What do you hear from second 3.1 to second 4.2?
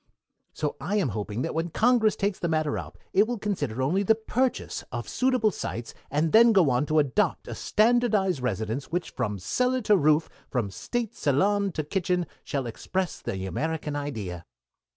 it will consider only the